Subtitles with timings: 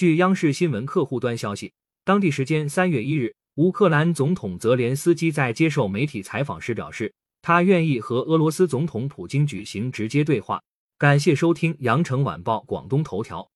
[0.00, 1.74] 据央视新闻客户端消息
[2.06, 10.62] 当地时间三月一日乌克兰总统泽连斯基在接受媒体采访时表示他愿意和俄罗斯总统普京举行直接对话。
[10.96, 13.46] 感谢收听羊城晚报广东头条。